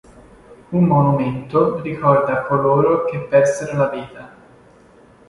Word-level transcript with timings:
Un 0.71 0.85
monumento 0.87 1.79
ricorda 1.79 2.41
coloro 2.47 3.05
che 3.05 3.19
persero 3.19 3.77
la 3.77 3.87
vita. 3.89 4.35